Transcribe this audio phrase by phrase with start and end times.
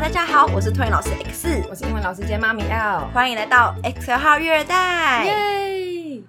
[0.00, 5.24] Hello，大家好，我是托尼老师 X，我是英文老师兼妈咪 L，欢迎来到 X 号育儿袋。
[5.24, 6.22] 耶！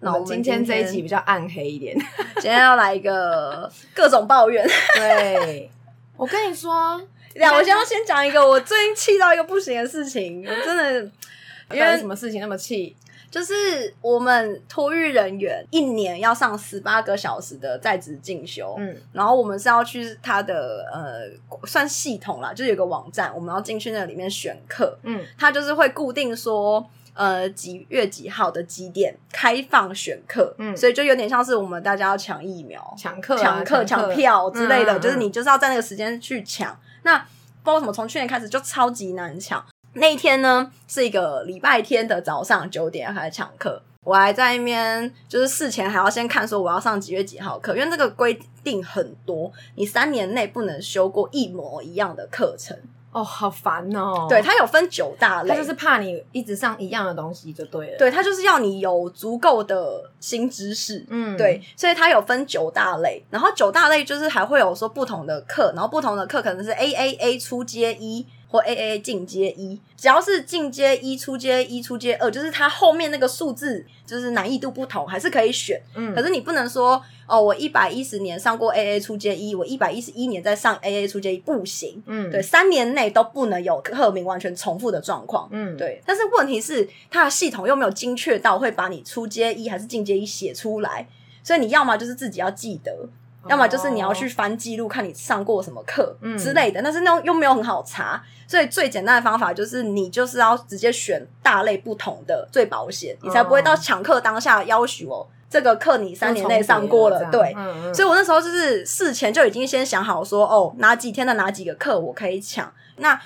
[0.00, 1.96] 那我们今天这一集比较暗黑一点，
[2.34, 4.62] 今天要来一个各种抱怨。
[4.96, 5.70] 对，
[6.14, 7.00] 我跟你说，
[7.36, 11.10] 呀，我先要先讲一个我最近气到一个不行的事情，我真的
[11.74, 12.94] 因为什么事情那么气？
[13.30, 26.84] 就是我们托育人员一年要上十八个小时的在职进修，嗯，然后我们是要去他的呃算系统啦，就是有个网站，我们要进去那里面选课，嗯，他就是会固定说
[27.14, 36.78] 呃几月几号的几点开放选课，嗯，所以就有点像是我们大家要抢疫苗、抢课、抢课、抢票之类的，就是你就是要在那个时间去抢。
[37.02, 39.64] 那不知道为什么从去年开始就超级难抢。
[39.98, 52.76] 那一天呢，是一个礼拜天的早上九点开始抢课，我还在那边，就是事前还要先看说我要上几月几号课，因为这个规定很多，你三年内不能修过一模一样的课程。
[53.12, 54.26] 哦，好烦哦！
[54.28, 57.96] 对，它有分九大类，它就是怕你一直上一样的东西就对了。
[57.96, 61.02] 对，它就是要你有足够的新知识。
[61.08, 68.26] 嗯，对，所以它有分九大类，然后九大类就是还会有说不同的课，然后不同的课可能是 A A A 初阶一。
[68.48, 75.80] 或 A A 进阶一，只要是进阶一、出阶一、出阶二，就是它后面那个数字就是难易度不同，还是可以选。
[75.94, 82.02] 嗯，可是你不能说哦，我一百一十年上过 A A 出阶一，我一百一十一年再上 A A 出阶一不行。
[82.06, 85.48] 嗯，对，三年内都不能有课名完全重复的状况。
[85.50, 86.00] 嗯，对。
[86.06, 91.08] 但是问题是，它的系统又没有精确到会把你出阶一还是进阶一写出来，
[91.42, 93.08] 所以你要么就是自己要记得。
[93.48, 107.54] 要么就是你要去翻记录，看你上过什么课之类的，但是那又没有很好查，所以最简单的方法就是你就是要直接选大类不同的最保险，你才不会到抢课当下要求哦，这个课你三年内上过了，对，
[107.94, 112.72] 所以我那时候就是事前就已经先想好说，哦，哪几天的哪几个课我可以抢。
[112.96, 113.20] 那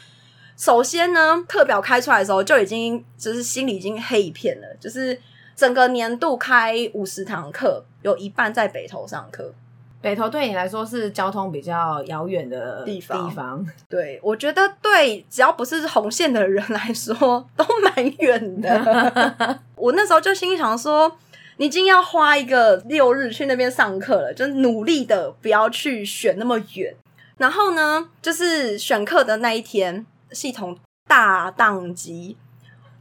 [0.56, 5.18] 首先呢，课表开出来的时候就已经就是心里已经黑一片了，就是
[5.56, 9.54] 整个年度开五十堂课，有一半在北投上课。
[10.02, 13.66] 北投对你来说是交通比较遥远的地方，地方。
[13.88, 19.58] 对我觉得对，只要不是红线的人来说，都蛮远的。
[19.76, 21.16] 我那时候就心想说，
[21.58, 26.94] 你已经要花一个六日去那边上课了，就努力的不要去选那么远。
[27.36, 32.36] 然后呢，就是选课的那一天，系统大宕机，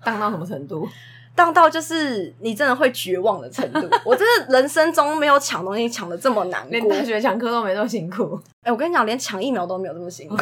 [0.04, 0.88] 宕到什么程度？
[1.36, 8.40] 当到就是你真的会绝望的程度，我真的人生中没有抢东西抢的这么难过，连大学抢课都没这么辛苦。
[8.62, 10.38] 哎，我跟你讲，连抢疫苗都没有这么辛苦，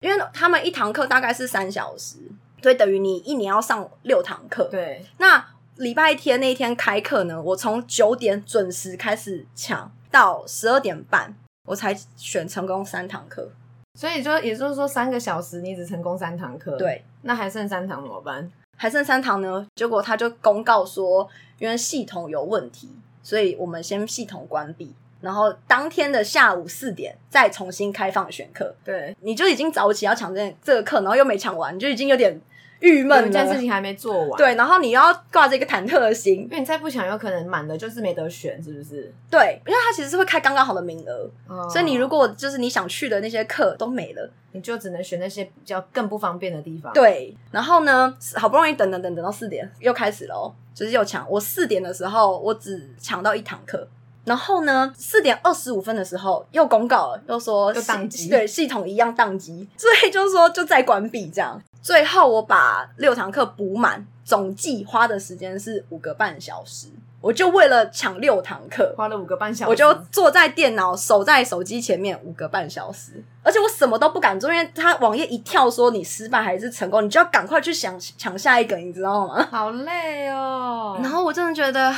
[0.00, 2.16] 因为他们一堂课大概是三小时，
[2.62, 4.64] 所以等于你一年要上六堂课。
[4.70, 5.44] 对，那
[5.76, 11.34] 礼拜天那一天开课呢，我从九点准时开始抢到十二点半，
[11.68, 13.50] 我才选成功三堂课。
[13.96, 18.50] 所以就也就是说，三个小时你只成功三堂课，对，那还剩三堂怎么办？
[18.76, 22.88] 还剩三堂呢，结果他就公告说，因为系统有问题，
[23.22, 28.74] 所以我们先系统关闭，然后当天的下午四点再重新开放选课。
[28.84, 32.40] 对，你就已经早起要抢这这个课，然后又没抢完，你就已经有点
[32.80, 34.36] 郁闷，这件事情还没做完。
[34.36, 39.12] 对，然后你要挂着一个忐忑的心，因为你再不抢，有可能满的就是没得选，是不是？
[39.30, 44.30] 对，因为他其实是会开刚刚好的名额，所以你如果就是你想去的那些课都没了。
[44.56, 46.92] 你就只能选那些比较更不方便的地方。
[46.92, 51.28] 对，然后呢，好不容易等等等等到四点，又开始了，就是又抢。
[51.28, 53.84] 我四点的时候，我只抢到一堂课，
[54.24, 61.60] 然后呢，四点二十五分的时候又公告了，又说又宕机，对，系统一样宕机，所以就是说就再关闭这样。
[61.84, 66.88] 最后我把六堂课补满，总计花的时间是五个半小时。
[67.20, 79.46] 我就为了抢六堂课，花了五个半小时，我就坐在电脑，守在手机前面五个半小时，而且我什么都不敢做，因为他网页一跳说你失败还是成功，你就要赶快去想抢下一个，你知道吗？
[79.50, 80.98] 好累哦。
[81.02, 81.94] 然后我真的觉得，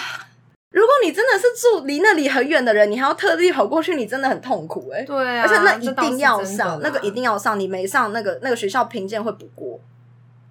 [0.77, 5.03] 如果你真的是住离那里很远的人，你还要特地跑过去，你真的很痛苦哎。
[5.05, 9.81] 对啊，而且那一定要上，那个一定要上，你没上，那个那个学校评鉴会不过。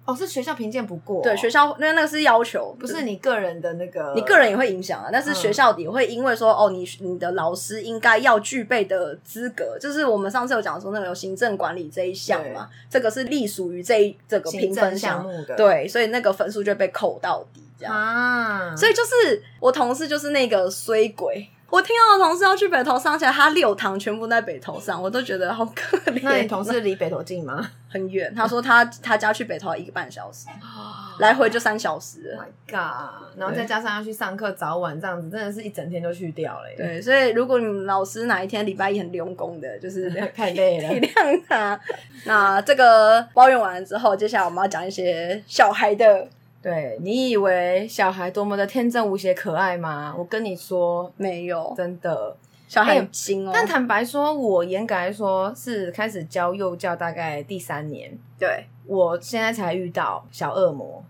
[0.06, 5.10] 哦，是学校评鉴不过，对学校，因为那个是要求，不是你个人的那个，你个人也会影响啊。
[5.12, 18.76] 但是学校也会因为说，哦，你你的老师应该要具备的资格，就是我们上次有讲说那个有行政管理这一项嘛，这个是隶属于这一这个评分项目的，对，所以那个分数就被扣到底这样啊。
[18.76, 26.20] 所以就是我同事就是那个衰鬼，我听到同事要去北投上学，他六堂全部在北投上，我都觉得好可怜。
[26.22, 27.70] 那你同事离北投近吗？
[27.90, 28.32] 很远。
[28.34, 30.46] 他说他他家去北投一个半小时，
[31.18, 32.38] 来回就三小时。
[32.38, 33.36] My God！
[33.36, 36.68] 然后再加上要去上课，早晚这样子，真的是一整天就去掉了。
[36.76, 41.80] 对，所以如果你们老师哪一天礼拜一很用功的，就是 太累了，体谅他。
[42.24, 46.28] 那这个抱怨完了之后，接下来我们要讲一些小孩的。
[46.62, 50.14] 对你以为小孩多么的天真无邪可爱吗？
[50.18, 52.36] 我跟你说，没有，真的
[52.66, 53.52] 小孩很精哦。
[53.54, 61.04] 但坦白说，我严格来说是开始教幼教大概第三年，对我现在才遇到小恶魔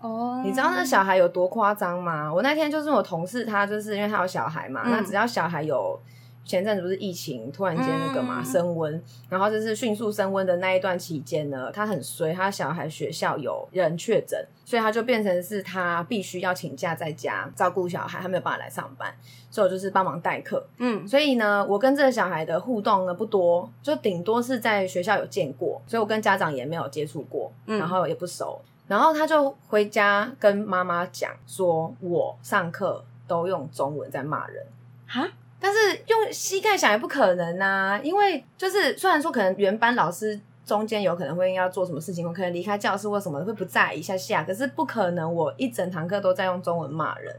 [0.00, 0.42] 哦。
[0.44, 2.32] 你知道那小孩有多夸张吗？
[2.32, 5.98] 我那天就是我同事，他就是因为他有小孩嘛，那只要小孩有。
[6.44, 19.14] 前阵子不是疫情突然间那个嘛升温，然后就是迅速升温的那一段期间呢，他很衰，他小孩学校有人确诊，所以他就变成是他必须要请假在家照顾小孩，他没有办法来上班，
[19.50, 20.66] 所以我就是帮忙代课。
[20.78, 28.60] 嗯，所以呢，我跟这个小孩的互动呢不多，就顶多是在学校有见过，所以我跟家长也没有接触过，然后也不熟。
[28.88, 34.66] 然后他就回家跟妈妈讲说，我上课都用中文在骂人，
[35.06, 35.28] 哈。
[35.62, 35.78] 但是
[36.08, 47.34] 用膝盖想也不可能呐，因为就是虽然说可能原班老师中间有可能会要做什么事情，我可能离开教室或什么会不在一下下，可是不可能我一整堂课都在用中文骂人。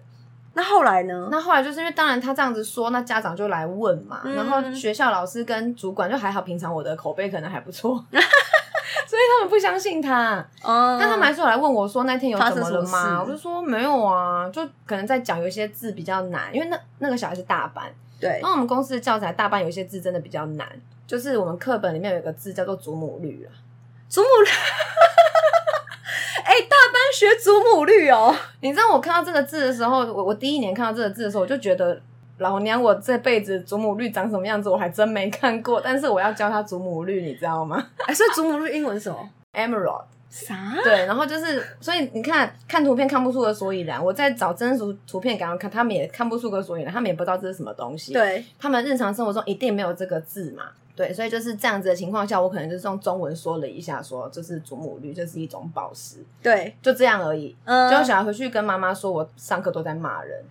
[0.55, 1.27] 那后来呢？
[1.31, 8.19] 那后来就是因为当然他这样子说，那家长就来问嘛，然后学校老师跟主管就还好，平常我的口碑可能还不错， 所
[9.17, 10.45] 以他们不相信他。
[10.61, 13.23] 哦，但他们还是有来问我说那天有怎么了吗？
[13.25, 17.91] 我就说没有啊，就可能在讲有一些字比较难，因为那那个小孩是大班。
[18.23, 20.67] 对，那我们公司的教材大半有一些字真的比较难，
[21.05, 23.51] 就是我们课本里面有一个字叫做祖母绿啊，
[24.07, 24.49] 祖母绿，
[26.43, 28.35] 哎，大班学祖母绿哦。
[28.61, 32.01] 你知道我看到这个字的时候，我我第一年看到这个字的时候，我就觉得
[32.37, 37.85] 老娘我这辈子祖母绿长什么样子我还真没看过，但是我要教他祖母绿，你知道吗？
[38.07, 40.05] 哎，所以祖母绿英文什么？Emerald。
[40.33, 40.75] 啥？
[40.83, 48.13] 对，然后就是，所以你看看图片看不出个所以然，我在找真实图图片给他们看，他们也看不出个所以然，他们也不知道这是什么东西。
[48.13, 50.63] 对，他们日常生活中一定没有这个字嘛？
[50.95, 56.17] 对，所以就是这样子的情况下，我可能就是用中文说了一下，说这是祖母绿，这是一种宝石。
[56.41, 57.55] 对，就这样而已。
[57.65, 60.43] 嗯，就小孩回去跟妈妈说，我上课都在骂人。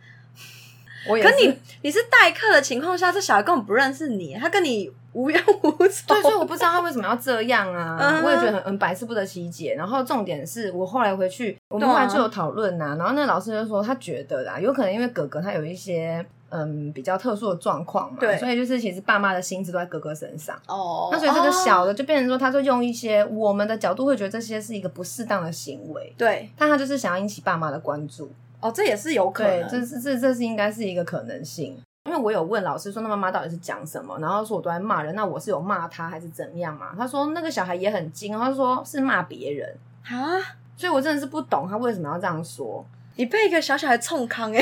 [1.08, 6.06] 我可你你是代课的情况下，这小孩根本不认识你，他跟你无冤无仇。
[6.08, 8.20] 对，所以我不知道他为什么要这样啊！
[8.24, 9.74] 我也觉得很很百思不得其解。
[9.74, 12.96] 然后重点是我后来回去，我们后来就有讨论呐。
[12.98, 20.56] 然后那老师就说，他觉得啦，有可能因为哥哥他有一些嗯比较特殊的状况嘛，对，所以就是其实爸妈的心思都在哥哥身上。
[20.66, 28.30] 哦，那所以这个小的就变成说，他就用一些我们的角度会觉得这些是一个不适当的行为，对，但他就是想要引起爸妈的关注。
[28.60, 36.92] 哦，这也是有可能，这是这这是应该是一个可能性，因为我有问老师说，那妈妈到底是讲什么，然后说我都在骂人，那我是有骂他还是怎样嘛？
[36.98, 40.36] 他说那个小孩也很精，他说是骂别人啊，
[40.76, 42.84] 所以我真的是不懂他为什么要这样说，
[43.14, 44.60] 你被一个小小孩冲康哎，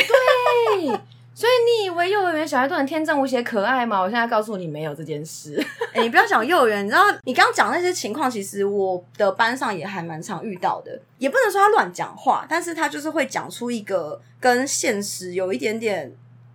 [0.76, 1.00] 对。
[1.32, 4.00] 所以你以为幼儿园小孩都很天真无邪可爱吗？
[4.00, 5.64] 我现在告诉你，没有这件事。
[5.94, 11.00] 哎，你不要讲幼儿园，你知道你刚刚讲那些情况，其实我的班上也还蛮常遇到的。
[11.16, 16.12] 也不能说他乱讲话，但是他就是会讲出一个跟现实有一点点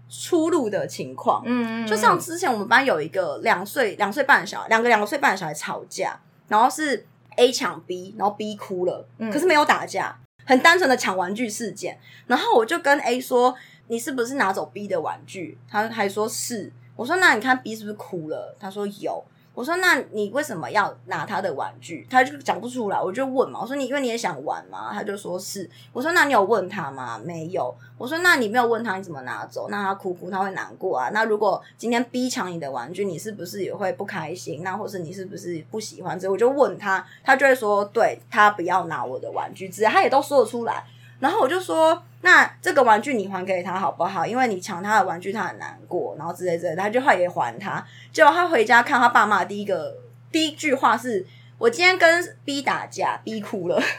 [0.10, 1.44] 出路的情况。
[1.46, 7.06] 嗯，就像之前我们班有一个两岁两岁半的小孩，两个两岁半的小孩吵架，然后是
[7.38, 12.00] A 抢 B，然后 B 哭了，可是没有打架，很单纯的抢玩具事件。
[12.28, 13.56] 然后我就跟 A 说。
[13.88, 15.60] 你是不是拿走 B 的玩具？
[15.70, 16.74] 他还说是。
[16.96, 18.56] 我说那你看 B 是不是哭了？
[18.60, 19.24] 他说有。
[19.56, 22.06] 我说那你为什么要拿他的玩具？
[22.10, 23.02] 他就讲不出来。
[23.02, 24.94] 我就问嘛，我说你因为你也想玩嘛？
[24.94, 25.68] 他就说是。
[25.94, 27.18] 我说那你有问他吗？
[27.18, 27.74] 没有。
[27.98, 29.70] 我说那你没有问他，你怎么拿走？
[29.70, 31.10] 那他哭哭，他会难过啊。
[31.14, 34.62] 那如果今天逼抢你的玩具，你是不是也会不开心？
[34.62, 36.20] 那或是你是不是不喜欢？
[36.20, 40.84] 之后我就问他，他就会说，对他不要拿我的玩具，只他也都说得出来。
[41.20, 44.26] 然后我就说，那这个玩具你还给他好不好？
[44.26, 47.82] 因为你抢他的玩具，他很难过，然后之类之类，他就话也还他。
[48.12, 49.96] 结果他回家看他爸妈，第一个
[50.32, 51.26] 第一句话是
[51.58, 53.80] ：“我今天跟 B 打架，B 哭了。”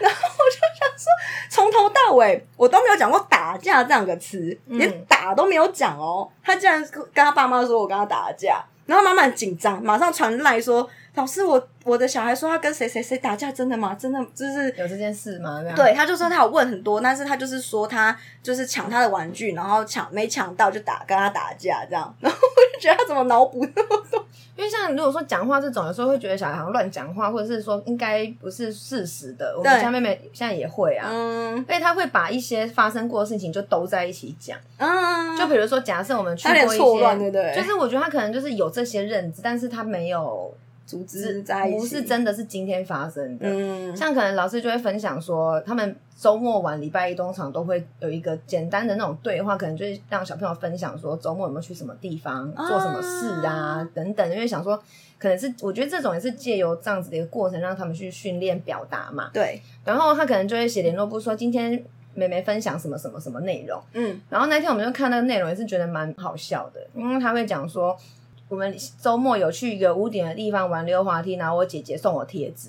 [0.00, 1.06] 然后我就想说，
[1.50, 6.30] 从头到尾我都没有讲过打架这样个词，连打都没有讲哦。
[6.42, 6.80] 他竟然
[7.12, 10.88] 跟他爸妈说我跟他打架，然后妈妈很紧张，马上传来说。
[11.14, 13.94] 老师，我我的小孩说他跟谁谁谁打架，真的吗？
[13.94, 15.62] 真的就是有这件事吗？
[15.76, 24.24] 对，他就说他有问很多，但是他就是说他就是抢他的玩具，然后抢没抢到就打跟他打架这样， 然后我就觉得他怎么脑补那么多？
[24.56, 29.54] 因为像如果说讲话这种，有时候会觉得小孩好像乱讲话，或者是说应该不是事实的。
[29.56, 37.54] 我们家妹妹现在也会啊，嗯，所以他会把一些发生过的事情就都在一起讲，嗯，就比如说假设我们去过一些，对对？
[37.56, 40.52] 就是我觉得他可能就是有这些认知，但是他没有。
[40.86, 43.46] 组织在一起，不是真的是今天发生的。
[43.48, 54.30] 嗯，像可能老师就会分享说，他们周末晚礼拜一通常都会有一个简单的那种对话，可能就是让小朋友分享说周末有没有去什么地方做什么事啊等等。
[54.30, 54.76] 因为想说，
[55.18, 59.30] 可能是我觉得这种也是借由这样子的一个过程，让他们去训练表达嘛。
[59.32, 59.60] 对。
[59.84, 63.82] 然后他可能就会写联络簿说，今天妹妹分享什么什么什么内容。
[63.94, 64.20] 嗯。
[64.28, 67.96] 然后那天我们就看那个内容，也是觉得蛮好笑的，因为他会讲说。
[68.48, 72.68] 我们周末有去一个屋顶的地方玩溜滑梯，然后我姐姐送我贴纸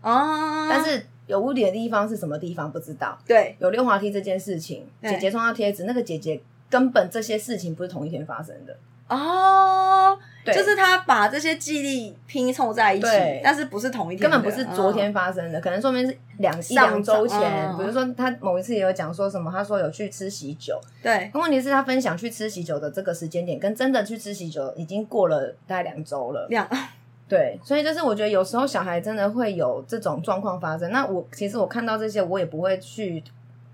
[0.00, 0.66] 哦。
[0.68, 3.18] 但是有屋顶的地方是什么地方不知道？
[3.26, 6.40] 对，有溜滑梯这件事情，姐姐送她贴纸，那个姐姐
[6.70, 8.76] 根本这些事情不是同一天发生的
[9.14, 10.18] 哦。
[10.44, 13.06] 就是他把这些记忆力拼凑在一起，
[13.44, 17.38] 但是不是同一天，根本不是昨天发生的，可能说明是两一两周前。
[17.78, 21.30] 比如说他某一次也有讲说什么，他说有去吃喜酒，对。
[21.34, 26.48] 问题是，他分享去吃喜酒的这个时间点，跟真的去吃喜酒已经过了大概两周了。
[26.50, 26.68] 两
[27.28, 30.90] 对，所以就是我觉得有时候小孩真的会有这种状况发生。
[30.90, 33.22] 那我其实我看到这些，我也不会去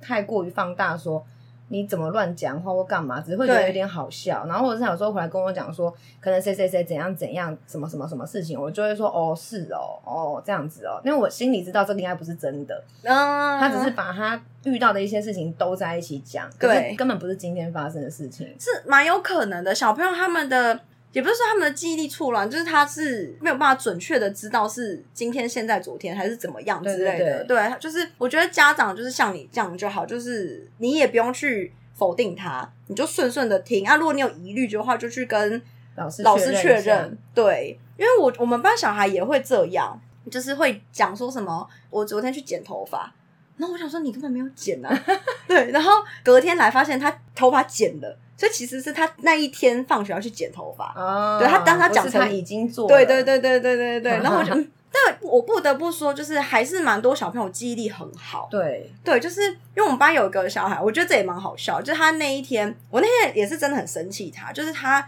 [0.03, 1.25] 太过于放大说。
[1.69, 4.45] 你怎么乱讲话或干嘛，只会觉得有点好笑。
[4.47, 12.83] 然后或者是有时候回来跟我讲说，可能谁谁谁怎样怎样，什么什么什么事情，我就会说哦是哦哦这样子哦，因为我心里知道这个应该不是真的。
[13.03, 19.75] 嗯，他只是把他遇到的一些事情都在一起讲，对，根本不是今天发生的事情，是蛮有可能的。
[19.75, 20.81] 小朋友他们的。
[21.13, 27.45] 也不是说他们的记忆力错乱，就是他是没有办法准确的知道是今天、现在、昨天还是怎么样之类的。
[27.45, 33.97] 对，就是我觉得家长就是像你这样就好，就是你也不用去否定他，你就顺顺的听啊。
[33.97, 35.61] 如果你有疑虑的话，就去跟
[35.97, 37.17] 老师老师确认。
[37.35, 39.99] 对，因为我我们班小孩也会这样，
[40.31, 43.13] 就是会讲说什么，我昨天去剪头发，
[43.59, 45.05] 然后我想说你根本没有剪啊。
[45.47, 45.93] 对，然后
[46.25, 48.19] 隔天来发现他头发剪了。
[48.37, 50.95] 所以其实是他那一天放学要去剪头发，
[51.41, 54.13] 对他当他讲成已经做，对对对对对对对。
[54.13, 54.55] 然后我 就，
[54.93, 58.47] 但我不得不说，就是还是蛮多小朋友记忆力很好。
[58.49, 61.83] 对对，就是因为我们班有一个小孩，我觉得这也蛮好笑。
[61.83, 65.05] 就是他那一天，我那天也是真的很生气他，就是他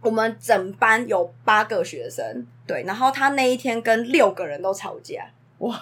[0.00, 5.24] 我们整班有八个学生，对，然后他那一天跟六个人都吵架，
[5.58, 5.80] 哇。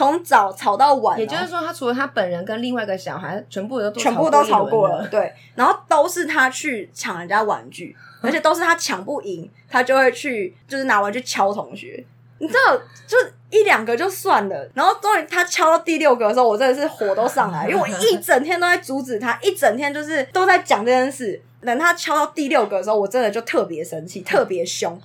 [0.00, 5.06] 从早吵到晚，也就是说，他除了他本人跟另外一个小孩，全部都全部都吵过了。
[5.08, 12.02] 对，然后都是他去抢人家玩具，而且都是他抢不赢，他就会去就是拿玩具敲同学。
[12.38, 13.18] 你知道，就
[13.50, 21.42] 一两个就算了，然后终于他敲到第六个的时候，我真的是火都上来， 因为我一整天都在阻止他，一整天就是都在讲这件事。
[21.60, 24.98] 等他敲到第六个的时候，我真的就特别生气，特别凶，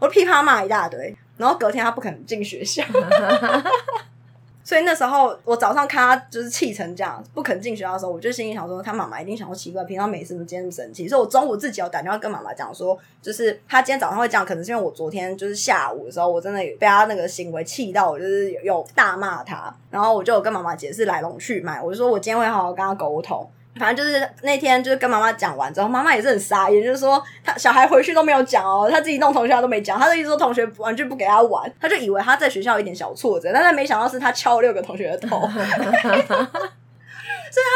[0.00, 1.16] 我噼啪骂一大堆。
[1.36, 2.82] 然后隔天他不肯进学校。
[4.62, 11.08] 所以那时候我早上看他就是气成这样，不肯进学校的时候，我就心里想说，他妈妈一定想说奇怪，平常没事，怎么今天这么生气？
[11.08, 23.48] 所以我中午自己有打电话跟妈妈讲说，就是他今天早上会这样，可能是因为我昨天就是下午的时候，我真的被他那个行为气到，我就是有大骂他，然后我就有跟妈妈解释来龙去脉，我就说我今天会好好跟他沟通。
[23.76, 35.72] 反正就是那天，就是跟妈妈讲完之后，妈妈也是很傻眼，就是说他小孩回去都没有讲哦，他自己弄同学都没讲，他就一直说同学玩具不给他玩，他就以为他在学校有一点小挫折，但他没想到是他敲六个同学的头， 所以他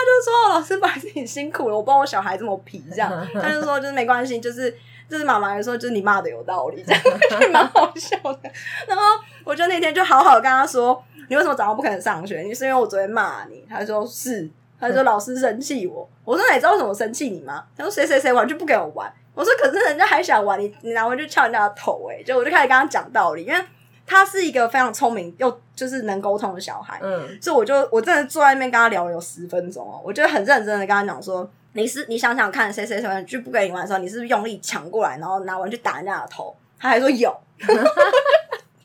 [0.04, 4.76] 就说老师，不好意思，你辛苦了，我帮我小孩这么皮，这样 他就说就是没关系，就是
[5.08, 7.00] 就是妈妈说就是你骂的有道理，这样
[7.40, 8.50] 就蛮好笑的。
[8.88, 9.02] 然后
[9.44, 12.40] 我就那天就好好跟他说，你为什么早上不可能上学？
[12.40, 13.64] 你是因为我昨天骂你？
[13.70, 14.50] 他说是。
[14.80, 23.64] 他说：“老师生气我。”我说：“你知道为什么生气你吗？”他说：“谁谁谁玩具不给我玩。”我说：“可是人家还想玩，你你拿回去敲人家的头。”哎，就我就开始跟他讲道理，因为
[24.06, 27.00] 他是一个非常聪明又就是能沟通的小孩。
[27.02, 37.34] 嗯，所以我就我真的坐在那边跟他聊了有十分钟哦，我就很认真的跟他讲说：“你是你想想看，谁谁谁玩具不给你玩的时候，你是不是用力抢过来，然后拿玩具打人家的头？”他还说有。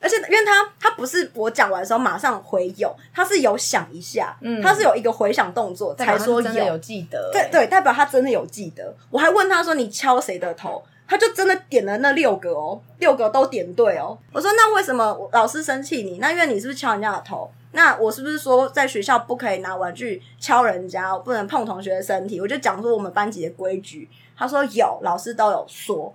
[0.02, 8.96] 而且，因为他他不是我讲完的时候马上回有，他是有想一下，他是有一个回想动作才说有有记得，对对，代表他真的有记得。
[9.10, 14.18] 我还问他说你敲谁的头，他就真的点了那六个哦，六个都点对哦。
[14.32, 16.18] 我说那为什么老师生气你？
[16.20, 17.52] 那因为你是不是敲人家的头？
[17.72, 22.40] 那我是不是说在学校不可以拿玩具敲人家，不能碰同学的身体？
[22.40, 24.10] 我就讲说我们班级的规矩。
[24.38, 26.14] 他说有，老师都有说。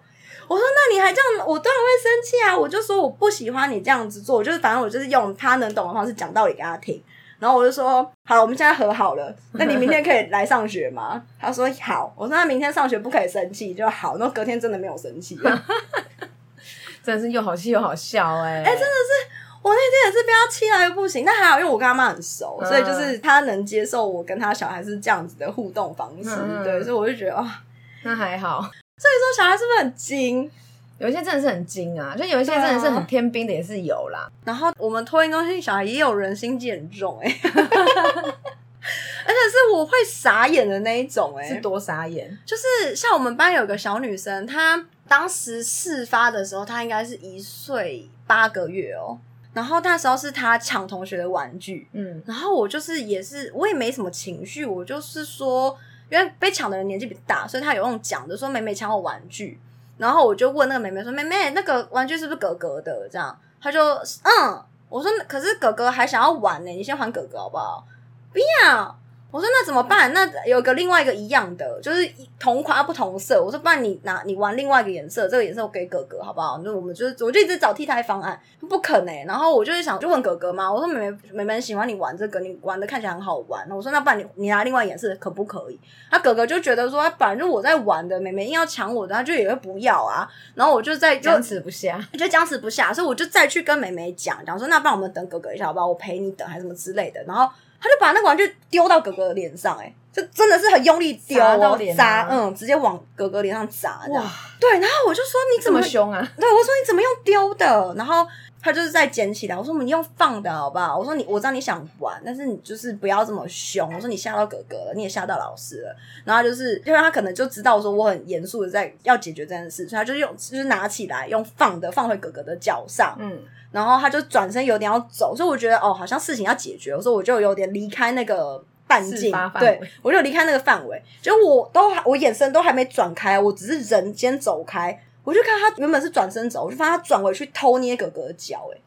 [0.48, 2.56] 我说那你还这样，我当然会生气啊！
[2.56, 7.02] 我就说我不喜欢你这样子做，就是反正我就是用他能懂的方式讲道理给他听。
[7.40, 11.22] 然后我就说好，我们现在和好了， 那你明天可以来上学吗？
[11.40, 12.12] 他说好。
[12.16, 14.16] 我说那明天上学不可以生气就好。
[14.16, 15.36] 然后隔天真的没有生气，
[17.02, 18.62] 真的是又好气又好笑哎！
[18.62, 19.28] 哎，真的是
[19.62, 21.24] 我那天也是被他气到又不行。
[21.24, 26.30] 但还好，因为我跟他妈很熟，所以就是他能接受我跟他小孩是这样子的互动方式。
[26.62, 27.62] 对，所以我就觉得啊，
[28.04, 28.70] 那还好。
[28.96, 30.50] 所以说小孩是不是很精？
[30.98, 34.30] 有一些真的是很精啊，就有一些真的是很天兵的也是有啦。
[34.44, 42.38] 然后我们托婴中心小孩也有人心机很重哎， 而且是我会傻眼的那一种哎，是多傻眼。
[42.46, 49.18] 就是像我们班有个小女生，她当时事发的时候，她应该是一岁八个月哦。
[49.52, 55.76] 然后那时候是她抢同学的玩具，嗯，然后我就是也是我也没什么情绪，我就是说，
[56.10, 59.60] 因为被抢的人年纪比较大，所以他有用讲的说妹妹抢我玩具。
[59.96, 63.80] 然后我就问那个妹妹说：“妹妹，那个玩具是不是哥哥的？”这样，他就
[64.24, 67.86] 嗯，我说：“可是哥哥还想要玩呢，你先还哥哥好不好？”
[68.32, 68.98] 不要。
[69.34, 70.12] 我说那怎么办？
[70.12, 73.42] 那有个另外一个一样的，就是同款不同色。
[73.42, 76.60] 我说不然你拿你玩另外一个颜色，这个颜色我给哥哥好不好？
[76.64, 79.24] 那我们就是我就一直找替代方案，不肯哎。
[79.26, 83.68] 然后我就是想就问哥哥嘛，我说妹妹妹妹喜欢你玩这个，你玩的看起来很好玩。
[83.72, 85.80] 我说那不然你你拿另外颜色可不可以？
[86.08, 90.30] 他哥哥就觉得说，反正就我在玩的，妹妹硬要抢我的，他就也会不要啊。
[90.54, 95.88] 然后我就在僵持不下，就僵持不下，所以我就再去跟妹妹讲讲说，那不然我们等哥哥一下好不好？
[95.88, 97.20] 我陪你等还是什么之类的。
[97.24, 97.52] 然后
[97.84, 99.94] 他就把那个玩具丢到哥哥的脸上，哎。
[100.14, 104.22] 就真的是很用力丢哦，砸，嗯，直接往哥哥脸上砸，哇，
[104.60, 106.20] 对，然后我就说你怎么凶啊？
[106.38, 107.92] 对，我说你怎么用丢的？
[107.96, 108.24] 然后
[108.64, 110.96] 他就是在捡起来，我说你用放的好不好？
[110.96, 113.92] 我说你，我知道你想玩，但是你就是不要这么凶。
[113.94, 115.94] 我说你吓到哥哥了，你也吓到老师了。
[116.24, 123.38] 然后就是，因为他可能就知道说我很严肃的在要解决这件事，所以他就用就是拿起来用放的放回哥哥的脚上，嗯，
[123.70, 128.64] 然后他就转身有点要走，所以我觉得哦，好像事情要解决，我说我就有点离开那个。
[128.86, 138.78] 半径，对我就离开那个范围，就我都我眼神都还没转开，我只是人先走开，我就看他原本是转身走，我就发现他转回去偷捏哥哥的脚，哎，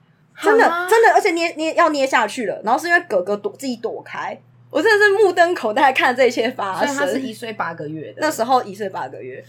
[0.42, 4.40] 真的真的，而且捏捏要捏下去了，然后是因为哥哥躲自己躲开，
[4.70, 6.96] 我真的是目瞪口呆看这一切发生。
[6.96, 9.44] 他是一岁八个月的，那时候一岁八个月。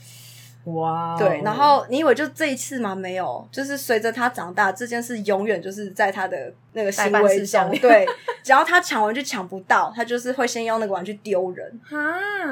[0.65, 2.95] 哇，对，然后你以为就这一次吗？
[2.95, 7.71] 没有，就是随着他长大，这件事永远就是在他的那个行为中。
[7.83, 8.07] 对，
[8.45, 11.81] 只要他抢完就抢不到，他就是会先用那个玩具丢人，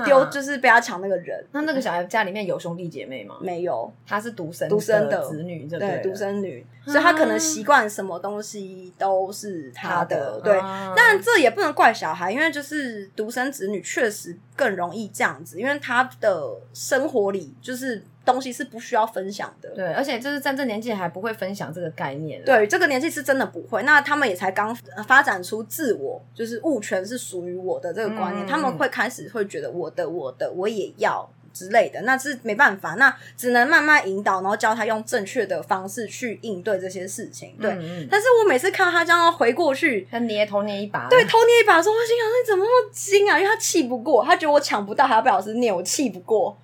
[0.04, 1.42] 丢就是被他抢那个人。
[1.52, 3.37] 那那个小孩家里面有兄弟姐妹吗？
[3.40, 10.40] 没有，他是独生独生的子女，对，独生女，所以他可能习惯什么东西都是他的。
[10.42, 10.59] 对，
[10.96, 18.03] 但这也不能怪小孩，因为就是独生子女确实更容易这样子，因为他的生活里就是。
[18.26, 23.82] 东西是不需要分享的，对，而且就是在这年纪还不会分享这个概念，对，这个年纪是真的不会。
[23.84, 24.74] 那他们也才刚
[25.06, 31.26] 发展出自我，就是物权是属于我的这个观念，他们会开始会觉得我的我的我也要。
[31.57, 37.57] 之类的，那是没办法，那只能慢慢引导，然后教他用正确的方式去应对这些事情。
[37.59, 37.71] 对，
[38.11, 43.38] 但是我每次看到他这样回过去，他捏头捏一把，对，头捏一把的时候，我心想你怎么那么精啊？
[43.38, 46.55] 因为他气不过，他觉得我抢不到，还要被老师捏，我气不过，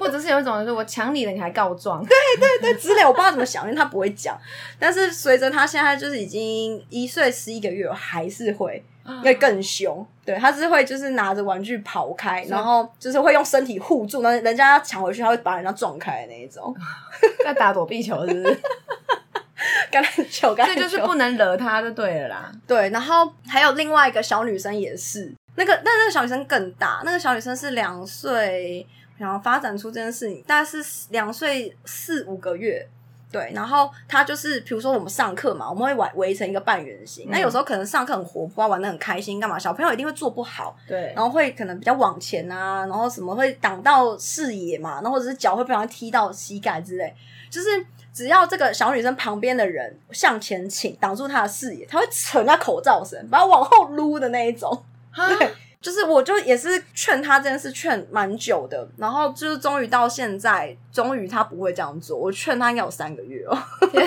[0.00, 4.36] 或者是有一种就是我抢你了，你还告状，对对对，之类，我不知道怎么想，因为他不会讲。
[4.78, 8.82] 但是随着他现在就是已经一岁十一个月，我还是会。
[9.22, 16.74] 会更凶，对，他是会就是拿着玩具跑开，然后就是会用身体护住，那人家要抢回去，他会把人家撞开的那一种。
[17.44, 18.60] 在打躲避球是不是？
[19.92, 22.52] 橄榄球，这就是不能惹他就对了啦。
[22.66, 28.84] 对，然后还有另外一个小女生也是，那个但那个小女生更大，那个小女生是两岁，
[29.18, 32.88] 然后发展出这件事情，大概是两岁四五个月。
[33.32, 37.26] 对，然后他就是，比如说我们上课嘛，我们会围围成一个半圆形。
[37.30, 39.58] 那有时候可能上课很活泼，玩的很开心，干嘛？
[39.58, 47.12] 小朋友一定会做不好，对，然后会可能比较往前啊，然后什么会挡到视野嘛，然后或者是脚会不小心踢到膝盖之类。
[47.50, 47.68] 就是
[48.12, 54.84] 只要这个小女生旁边的人向前倾，挡住她的视野，她会扯那口罩绳，把她往后撸的那一种。
[55.14, 55.50] 对。
[55.82, 62.16] 就是，我就也是劝他这件事劝蛮久的，然后就是终于到现在，终于他不会这样做。
[62.16, 63.58] 我劝他应该有三个月哦，
[63.92, 64.06] 因为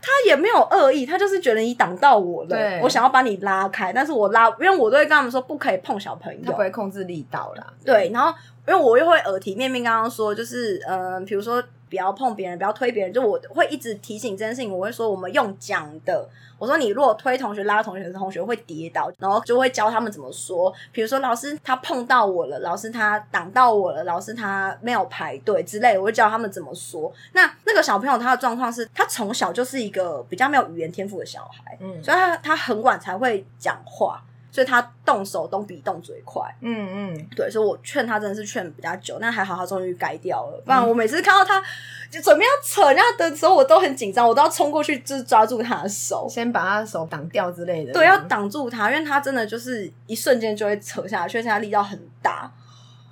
[0.00, 7.66] 他也没有恶意，他就是觉得你挡到我了，我想要把你拉开，但是我拉，因为我都会跟他们说不可以碰小朋友，他不会控制力道啦。
[7.84, 8.32] 对，然后
[8.66, 13.12] 因为我又会耳提面命刚刚说，就是嗯，比如说不要碰别人，不要推别人。
[13.12, 16.28] 就我会一直提醒这件事情，我会说我们用讲的。
[16.58, 20.74] 我说你如果推同学拉同学，同学会跌倒，然后就会教他们怎么说。
[20.90, 27.12] 比如说老师他碰到我了，老师他挡到我了，老师他没有排队之类，我会教他们怎么说。
[27.32, 34.20] 那那个小朋友他的状况是他从小就是一个比较没有语言天赋的小孩，嗯，所以他他很晚才会讲话。
[34.50, 40.62] 所以他动手动笔动嘴快，嗯嗯，对，所以我劝他真的是劝比较久，那还好他终于改掉了。
[40.64, 41.62] 不然我每次看到他
[42.10, 47.92] 就准备要扯人家的时候，我都很紧张，我都要冲过去就是抓住他的手，先把他的手挡掉之类的。
[47.92, 52.50] 对，要挡住他，因为他真的就是一瞬间就会扯下去，而且他力道很大，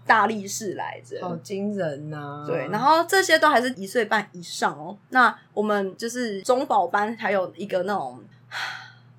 [0.07, 2.45] 大力士来着，好惊人呐！
[2.47, 4.97] 对，然后这些都还是一岁半以上哦。
[5.11, 8.19] 那我们就是中保班还有一个那种。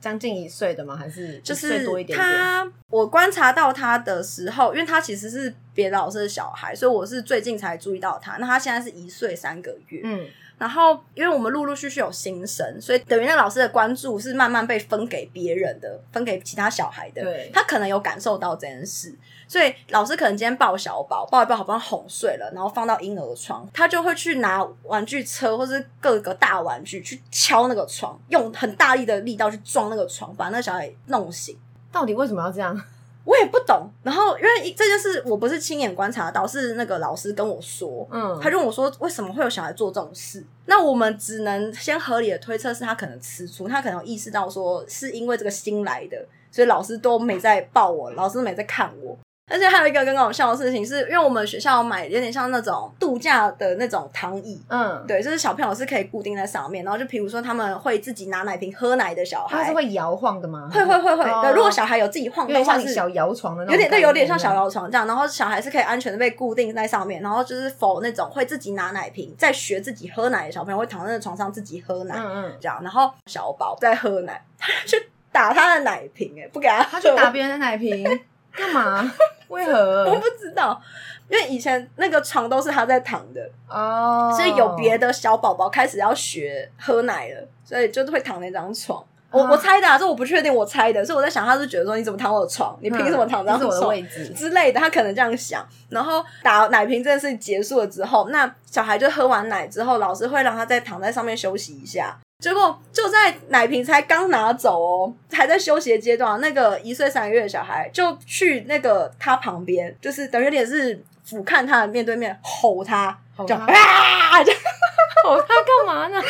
[0.07, 0.95] 将近一岁的吗？
[0.95, 2.17] 还是就是多一点？
[2.17, 8.37] 他我观察到他的时候，因为他其实是别的老师的小孩，所以我是最近才注意到他。
[8.37, 10.25] 那他现在是一岁三个月，嗯。
[10.57, 17.21] 然后，因为我们陆陆续续有新生，所以等于那老师的关注是慢慢被分给别人的，分给其他小孩的。
[17.21, 19.15] 对，他可能有感受到这件事，
[19.47, 31.55] 所以老师可能今天抱小宝，抱一抱，好不容易哄睡了，然后放到婴儿床，他就会去拿玩具车或是各个大玩具去敲那个床，用很大力的力道去撞那个床，把那个小孩弄醒。
[31.91, 32.79] 到底为什么要这样？
[33.27, 40.41] 我也不懂，然后因为这件事我不是亲眼观察到，是那个老师跟我说，嗯，他就问我说为什么会有小孩做这种事？
[40.65, 49.17] 那我们只能先合理的推测是他可能吃醋，他可能意识到说是因为这个新来的，所以老师都没在抱我，老师都没在看我。
[49.49, 60.69] 而且还有一个更搞笑的事情，是因为我们学校买有点像那种度假的那种躺椅，嗯，对，就是小朋友是可以固定在上面，然后就比如说他们会自己拿奶瓶喝奶的小孩，它是会摇晃的吗？
[60.71, 78.19] 会会会会，对，如果小孩有自己晃动，像小摇床的，有点对，有点像小摇床这样，然后小孩是可以安全的被固定在上面，然后就是否那种会自己拿奶瓶在学自己喝奶的小朋友会躺在那床上自己喝奶，嗯嗯，这样，然后小宝在喝奶，他去打他的奶瓶，哎，不给他，他去打别人的奶瓶。
[78.57, 79.13] 干嘛？
[79.49, 80.05] 为何？
[80.09, 80.81] 我不知道，
[81.29, 89.01] 因为以前那个床都是他在躺的哦，所以有别的小宝宝开始要学喝奶了，所以就会躺那张床。
[89.29, 92.77] 我我猜的，啊这我不确定，我猜的，所以我在想，他是觉得说你怎么躺我的床？
[92.81, 94.79] 你凭什么躺在我的位置 之类的？
[94.79, 95.65] 他可能这样想。
[95.89, 102.17] 然后打奶瓶这件事结束了之后，那小孩就喝完奶之后，老师会让他再躺在上面休息一下。
[102.39, 113.65] 结果就在奶瓶才刚拿走哦，还在休息的阶段，那个一岁三个月的小孩就去那个他旁边，就是等于有点是俯瞰他的面对面吼他，叫啊，
[115.25, 116.21] 吼他干嘛呢？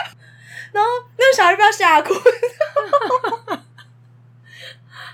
[0.71, 2.13] 然后那个小孩不要吓哭。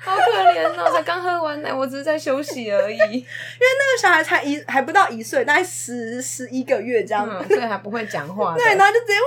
[0.03, 0.71] 好可怜哦！
[0.91, 2.97] 才刚喝完奶，我只是在休息而已。
[2.97, 8.53] 因为那个小孩才一还不到一岁，大概十十一个月这样，所以还不会讲话。
[8.59, 9.19] 对，然后就直接哇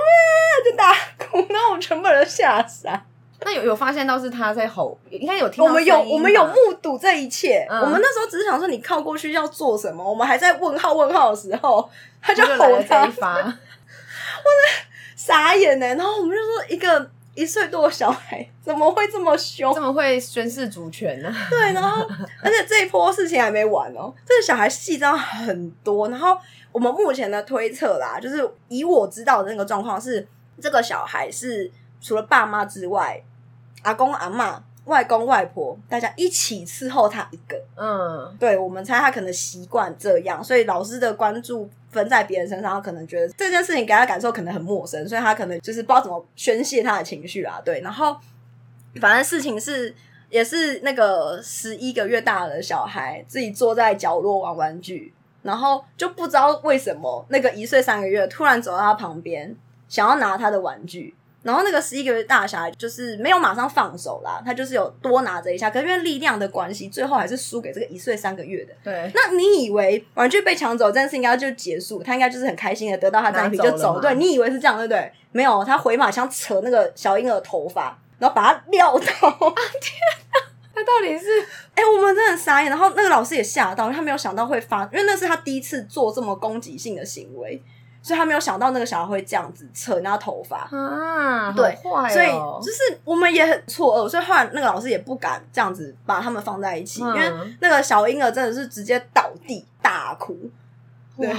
[0.63, 3.03] 就大哭，然后我们全部人吓傻。
[3.41, 4.97] 那有有发现到是他在吼？
[5.09, 5.63] 应该有听。
[5.63, 7.65] 我们有我们有目睹这一切。
[7.69, 11.89] 我们那时候只是想说你靠过去要做什么，我们还在问号问号的时候，
[12.21, 13.01] 他就吼他。
[13.01, 13.09] 我
[15.15, 17.09] 傻眼呢，然后我们就说一个。
[17.37, 19.71] 一岁多的小孩怎么会这么凶？
[19.71, 21.31] 这么会宣示主权呢？
[21.51, 22.01] 对，然后
[22.41, 26.09] 而且这一波事情还没完哦，这个小孩细章很多。
[26.09, 26.35] 然后
[26.71, 28.37] 我们目前的推测啦，就是
[28.69, 30.27] 以我知道的那个状况是，
[30.59, 31.71] 这个小孩是
[32.01, 33.23] 除了爸妈之外，
[33.83, 34.63] 阿公阿妈。
[34.87, 47.61] 外公外婆大家一起伺候他一个，嗯，对，我们猜他可能习惯这样，所以老师的关注分在别人身上，他可能觉得这件事情给他感受可能很陌生，所以他可能就是不知道怎么宣泄他的情绪啊。
[47.63, 48.15] 对，然后
[48.99, 49.93] 反正事情是
[50.29, 59.55] 也是那个十一个月大的小孩自己坐在角落玩玩具，然后就不知道为什么那个一岁三个月突然走到他旁边，
[59.89, 61.13] 想要拿他的玩具。
[61.47, 68.73] 然后那个十一个月大的小孩就是没有马上放手啦，他就是有多拿着一下，可是因为力量的关系，最后还是输给这个一岁三个月的。
[68.83, 74.01] 对，那你以为玩具被抢走这件事应该就结束，他应该就是很开心的得到他奖品就走？
[74.01, 75.09] 对，你以为是这样对不对？
[75.31, 78.99] 没有，他回马枪扯那个小婴儿头发，然后把他撂倒。
[78.99, 79.15] 天
[80.27, 80.35] 啊，
[80.75, 81.25] 他到底是？
[81.75, 82.69] 哎，我们真的很傻眼。
[82.69, 87.63] 然后那个老师也吓到，他没有想到会发，因为那是他第一次做这么攻击性的行为。
[88.07, 91.77] 所以他没有想到那个小孩会这样子扯人家头发啊，对，
[92.09, 92.27] 所以
[92.63, 100.39] 就是我们也很错愕，所以后来那个老师也不敢这样子把他们放在一起，因为那个小婴儿真的是直接倒地大哭，
[101.17, 101.35] 对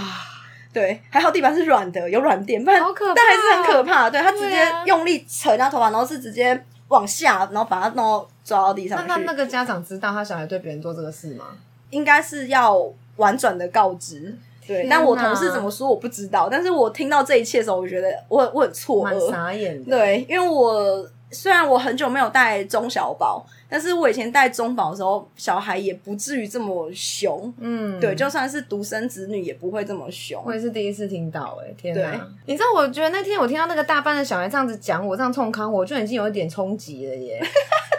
[0.71, 2.83] 对，还好地板是软的，有软垫，不然
[3.17, 4.11] 但还是很可怕。
[4.11, 9.07] 对他直接用力扯人家头发，然后是直接往下，然后把他弄抓到地上。
[9.07, 11.47] 那那个家长知道他小孩对别人做这个事吗？
[11.89, 12.79] 应该是要
[13.17, 14.37] 婉转的告知。
[14.69, 19.83] 对，但我同事怎么说我不知道，但是我听到这一切的时候，我觉得我我很错愕，傻眼。
[19.83, 23.45] 对，因为我虽然我很久没有带中小宝。
[23.69, 30.43] 但是我以前带中宝的时候，小孩也不至于这么凶，嗯，对，就算是独生子女也不会这么凶。
[30.45, 32.29] 我也是第一次听到，哎，天哪！
[32.47, 37.41] 你知道，我觉得那天我听到那个大班的小孩这样子讲我这样冲康，我就已经有一点冲击了耶。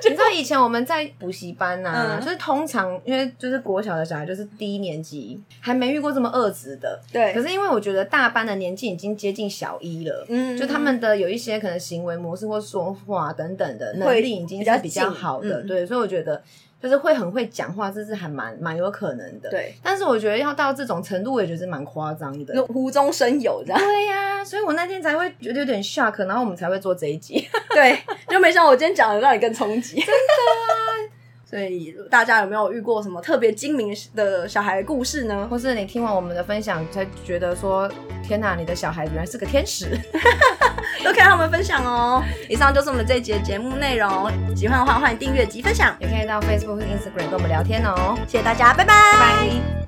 [0.02, 7.34] 你知道以前我们在补习班呐，就是通常因为就是国小的小孩就是低年级，还没遇过这么二职的，对。
[7.34, 15.59] 可是因为我觉得大班的年纪已经接近小一了，嗯，就他们的有一些可能行为模式或说话等等的能力已经是比较好的。
[15.68, 16.42] 对，所以我觉得
[16.82, 19.50] 就是会很会讲话，这是还蛮蛮有可能的。
[19.50, 23.80] 对，但是我觉得要到这种程度，我也觉得是蛮夸张的，无中生有这样。
[23.80, 27.48] 对呀，所以我那天才会觉得有点 shock，然后我们才会做这一集。
[27.72, 29.96] 对，就没想到我今天讲的让你更冲击。
[30.00, 31.18] 真的啊！
[31.46, 35.48] 所以大家有没有遇过什么特别精明的小孩故事呢？
[35.50, 37.92] 或是你听完我们的分享才觉得说，
[38.24, 39.88] 天哪，你的小孩原来是个天使，
[41.04, 42.24] 都可以和我们分享哦。
[42.50, 48.18] 以上就是我们这一节节目内容，喜欢的话欢迎订阅及分享，也可以到 Facebook、Instagram 跟我们聊天哦。
[48.28, 49.79] 谢谢大家，拜拜。